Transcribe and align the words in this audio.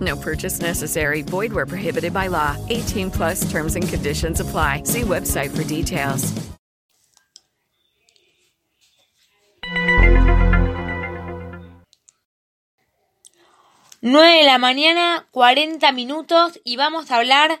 No 0.00 0.16
purchase 0.16 0.60
necessary. 0.60 1.22
Void 1.22 1.52
where 1.52 1.66
prohibited 1.66 2.12
by 2.12 2.26
law. 2.28 2.56
18 2.68 3.10
plus 3.10 3.50
terms 3.50 3.74
and 3.74 3.88
conditions 3.88 4.40
apply. 4.40 4.82
See 4.84 5.00
website 5.00 5.56
for 5.56 5.64
details. 5.64 6.32
Nueve 14.00 14.38
de 14.38 14.44
la 14.44 14.58
mañana, 14.58 15.26
40 15.32 15.90
minutos 15.90 16.60
y 16.62 16.76
vamos 16.76 17.10
a 17.10 17.16
hablar 17.16 17.60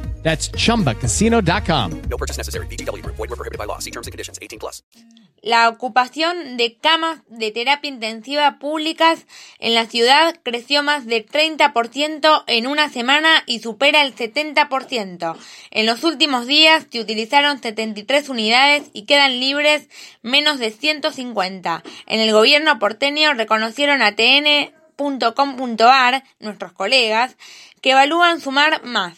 That's 0.23 0.49
chumbacasino.com. 0.51 2.01
No 2.09 2.17
purchase 2.17 2.37
necessary. 2.37 2.67
VGW 2.67 3.03
Group. 3.03 3.17
Void 3.17 3.29
were 3.29 3.35
prohibited 3.35 3.57
by 3.57 3.65
law. 3.65 3.79
See 3.79 3.91
terms 3.91 4.07
and 4.07 4.13
conditions. 4.13 4.39
18 4.41 4.59
plus. 4.59 4.81
La 5.43 5.69
ocupación 5.69 6.55
de 6.55 6.77
camas 6.77 7.21
de 7.27 7.49
terapia 7.49 7.89
intensiva 7.89 8.59
públicas 8.59 9.25
en 9.57 9.73
la 9.73 9.87
ciudad 9.87 10.35
creció 10.43 10.83
más 10.83 11.07
de 11.07 11.25
30% 11.25 12.43
en 12.45 12.67
una 12.67 12.89
semana 12.89 13.41
y 13.47 13.57
supera 13.57 14.03
el 14.03 14.15
70%. 14.15 15.35
En 15.71 15.87
los 15.87 16.03
últimos 16.03 16.45
días 16.45 16.85
se 16.91 16.99
utilizaron 16.99 17.59
73 17.59 18.29
unidades 18.29 18.91
y 18.93 19.05
quedan 19.05 19.39
libres 19.39 19.89
menos 20.21 20.59
de 20.59 20.69
150. 20.69 21.81
En 22.05 22.19
el 22.19 22.31
gobierno 22.31 22.77
porteño 22.77 23.33
reconocieron 23.33 24.03
a 24.03 24.15
tn.com.ar, 24.15 24.83
nuestros 26.39 26.71
colegas, 26.73 27.35
que 27.81 27.93
evalúan 27.93 28.39
sumar 28.39 28.83
más. 28.83 29.17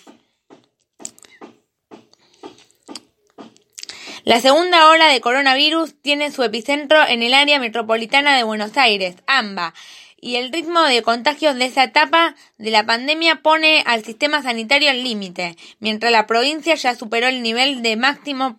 La 4.26 4.40
segunda 4.40 4.90
ola 4.90 5.10
de 5.10 5.20
coronavirus 5.20 5.96
tiene 6.02 6.32
su 6.32 6.44
epicentro 6.44 7.06
en 7.06 7.24
el 7.24 7.34
área 7.34 7.60
metropolitana 7.60 8.38
de 8.38 8.44
Buenos 8.44 8.78
Aires, 8.78 9.18
AMBA, 9.28 9.74
y 10.22 10.38
el 10.38 10.50
ritmo 10.50 10.82
de 10.84 11.02
contagios 11.02 11.58
de 11.58 11.66
esa 11.66 11.84
etapa 11.84 12.34
de 12.58 12.72
la 12.72 12.86
pandemia 12.86 13.42
pone 13.42 13.84
al 13.86 14.06
sistema 14.06 14.42
sanitario 14.42 14.90
al 14.92 15.04
límite, 15.04 15.58
mientras 15.82 16.10
la 16.14 16.26
provincia 16.26 16.76
ya 16.76 16.96
superó 16.96 17.28
el 17.28 17.44
nivel 17.44 17.82
de 17.82 17.98
máximo 17.98 18.58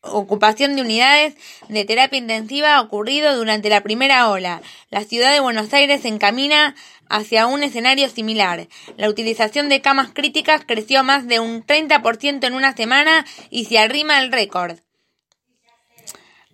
ocupación 0.00 0.76
de 0.76 0.82
unidades 0.82 1.34
de 1.68 1.84
terapia 1.84 2.18
intensiva 2.18 2.80
ocurrido 2.80 3.36
durante 3.36 3.68
la 3.68 3.82
primera 3.82 4.30
ola. 4.30 4.62
La 4.90 5.04
ciudad 5.04 5.32
de 5.32 5.40
Buenos 5.40 5.72
Aires 5.72 6.02
se 6.02 6.08
encamina 6.08 6.74
hacia 7.08 7.46
un 7.46 7.62
escenario 7.62 8.08
similar. 8.08 8.68
La 8.96 9.08
utilización 9.08 9.68
de 9.68 9.80
camas 9.80 10.10
críticas 10.12 10.62
creció 10.66 11.04
más 11.04 11.26
de 11.26 11.40
un 11.40 11.64
30% 11.64 12.46
en 12.46 12.54
una 12.54 12.74
semana 12.74 13.24
y 13.50 13.64
se 13.64 13.78
arrima 13.78 14.20
el 14.20 14.32
récord. 14.32 14.78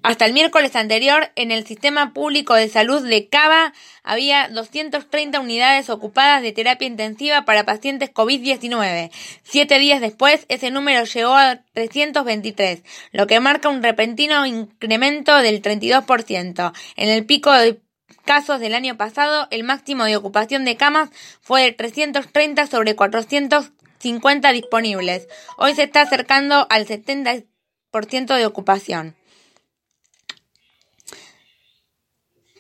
Hasta 0.05 0.27
el 0.27 0.35
miércoles 0.35 0.77
anterior, 0.77 1.33
en 1.35 1.51
el 1.51 1.65
sistema 1.67 2.13
público 2.13 2.53
de 2.53 2.69
salud 2.69 3.03
de 3.09 3.27
Cava 3.31 3.73
había 4.03 4.49
230 4.49 5.41
unidades 5.41 5.89
ocupadas 5.89 6.43
de 6.43 6.53
terapia 6.53 6.87
intensiva 6.87 7.47
para 7.47 7.65
pacientes 7.65 8.13
COVID-19. 8.13 9.11
Siete 9.45 9.79
días 9.79 10.03
después, 10.03 10.45
ese 10.51 10.71
número 10.71 11.05
llegó 11.05 11.33
a 11.35 11.63
323, 11.73 12.83
lo 13.13 13.27
que 13.27 13.41
marca 13.41 13.71
un 13.71 13.83
repentino 13.83 14.45
incremento 14.45 15.39
del 15.39 15.63
32%. 15.63 16.75
En 16.97 17.09
el 17.09 17.25
pico 17.25 17.51
de 17.53 17.81
casos 18.27 18.61
del 18.61 18.75
año 18.75 18.99
pasado, 18.99 19.49
el 19.51 19.65
máximo 19.65 20.05
de 20.05 20.17
ocupación 20.17 20.67
de 20.67 20.77
camas 20.77 21.09
fue 21.41 21.63
de 21.63 21.73
330 21.73 22.67
sobre 22.67 22.95
450 22.95 24.53
disponibles. 24.53 25.29
Hoy 25.57 25.75
se 25.75 25.85
está 25.85 26.03
acercando 26.03 26.67
al 26.69 26.87
70% 26.87 27.47
de 28.37 28.45
ocupación. 28.45 29.15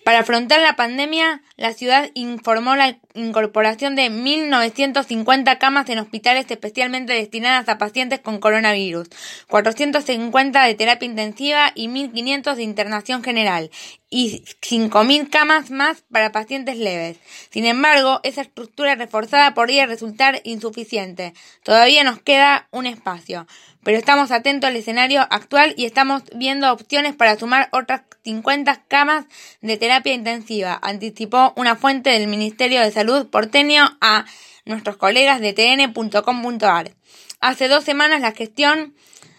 Para 0.05 0.19
afrontar 0.19 0.61
la 0.61 0.77
pandemia, 0.77 1.41
la 1.57 1.73
ciudad 1.73 2.11
informó 2.13 2.77
la 2.77 2.99
incorporación 3.15 3.97
de 3.97 4.11
1.950 4.11 5.57
camas 5.57 5.89
en 5.89 5.99
hospitales 5.99 6.45
especialmente 6.51 7.15
destinadas 7.15 7.71
a 7.71 7.79
pacientes 7.79 8.21
con 8.21 8.39
coronavirus, 8.39 9.09
450 9.49 10.63
de 10.63 10.75
terapia 10.75 11.07
intensiva 11.07 11.73
y 11.75 11.89
1.500 11.89 12.55
de 12.55 12.63
internación 12.63 13.25
general, 13.25 13.71
y 14.17 14.45
5.000 14.63 15.29
camas 15.29 15.73
más 15.73 16.05
para 16.13 16.31
pacientes 16.31 16.79
leves. 16.79 17.19
Sin 17.51 17.67
embargo, 17.67 18.21
esa 18.23 18.43
estructura 18.43 18.95
reforzada 18.95 19.55
podría 19.55 19.87
resultar 19.87 20.41
insuficiente. 20.45 21.35
Todavía 21.65 22.05
nos 22.05 22.21
queda 22.21 22.69
un 22.71 22.87
espacio 22.87 23.45
pero 23.83 23.99
estamos 23.99 24.31
atentos 24.31 24.69
al 24.69 24.77
escenario 24.77 25.21
actual 25.31 25.75
y 25.77 25.85
estamos 25.85 26.23
viendo 26.35 26.73
opciones 26.73 27.15
para 27.15 27.37
sumar 27.39 27.69
otras 27.71 28.01
50 28.25 28.85
camas 28.89 29.27
de 29.61 29.77
terapia 29.77 30.15
intensiva, 30.15 30.79
anticipó 30.83 31.53
una 31.57 31.77
fuente 31.77 32.09
del 32.09 32.27
Ministerio 32.27 32.81
de 32.81 32.91
Salud 32.91 33.27
porteño 33.29 33.99
a 34.01 34.25
nuestros 34.65 34.97
colegas 34.97 35.41
de 35.41 35.53
tn.com.ar. 35.53 36.93
Hace 37.41 37.69
dos 37.69 37.85
semanas 37.85 38.23
la 38.23 38.33
gestión 38.33 38.95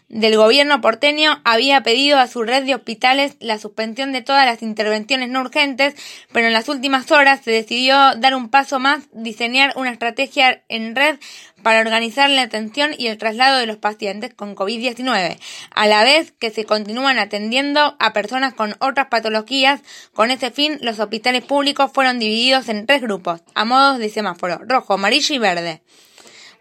del 0.07 0.37
gobierno 0.37 0.81
porteño 0.81 1.41
había 1.43 1.81
pedido 1.81 2.19
a 2.19 2.27
su 2.27 2.43
red 2.43 2.63
de 2.63 2.75
hospitales 2.75 3.37
la 3.39 3.57
suspensión 3.57 4.11
de 4.11 4.21
todas 4.21 4.45
las 4.45 4.61
intervenciones 4.61 5.29
no 5.29 5.41
urgentes, 5.41 5.95
pero 6.31 6.47
en 6.47 6.53
las 6.53 6.69
últimas 6.69 7.11
horas 7.11 7.41
se 7.43 7.51
decidió 7.51 8.15
dar 8.15 8.35
un 8.35 8.49
paso 8.49 8.79
más, 8.79 9.03
diseñar 9.13 9.73
una 9.75 9.91
estrategia 9.91 10.63
en 10.69 10.95
red 10.95 11.17
para 11.63 11.79
organizar 11.79 12.29
la 12.29 12.43
atención 12.43 12.91
y 12.95 13.07
el 13.07 13.17
traslado 13.17 13.57
de 13.57 13.65
los 13.65 13.77
pacientes 13.77 14.33
con 14.33 14.55
COVID-19, 14.55 15.39
a 15.71 15.87
la 15.87 16.03
vez 16.03 16.31
que 16.31 16.51
se 16.51 16.65
continúan 16.65 17.17
atendiendo 17.17 17.95
a 17.99 18.13
personas 18.13 18.53
con 18.53 18.75
otras 18.79 19.07
patologías. 19.07 19.81
Con 20.13 20.29
ese 20.29 20.51
fin, 20.51 20.77
los 20.81 20.99
hospitales 20.99 21.43
públicos 21.43 21.91
fueron 21.91 22.19
divididos 22.19 22.69
en 22.69 22.85
tres 22.85 23.01
grupos, 23.01 23.41
a 23.55 23.65
modos 23.65 23.97
de 23.97 24.09
semáforo, 24.09 24.59
rojo, 24.67 24.93
amarillo 24.93 25.33
y 25.33 25.39
verde. 25.39 25.81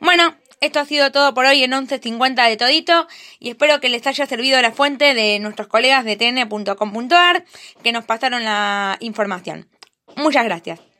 Bueno, 0.01 0.35
esto 0.61 0.81
ha 0.81 0.85
sido 0.85 1.13
todo 1.13 1.35
por 1.35 1.47
hoy 1.47 1.63
en 1.63 1.73
11.50 1.73 2.49
de 2.49 2.57
todito 2.57 3.07
y 3.39 3.51
espero 3.51 3.81
que 3.81 3.89
les 3.89 4.07
haya 4.07 4.27
servido 4.27 4.61
la 4.63 4.73
fuente 4.73 5.15
de 5.15 5.39
nuestros 5.39 5.69
colegas 5.69 6.05
de 6.05 6.17
tn.com.ar 6.17 7.45
que 7.83 7.93
nos 7.93 8.05
pasaron 8.05 8.45
la 8.45 8.97
información. 9.01 9.69
Muchas 10.17 10.45
gracias. 10.45 10.94